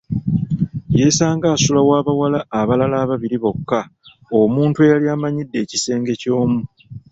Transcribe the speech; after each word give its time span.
Yeesanga 0.97 1.45
asula 1.55 1.79
wa 1.89 1.99
bawala 2.05 2.39
abalala 2.59 2.97
babiri 3.11 3.37
bokka 3.43 3.79
omuntu 4.39 4.77
eyali 4.85 5.07
amanyidde 5.15 5.57
ekisenge 5.63 6.13
ky’omu. 6.21 6.59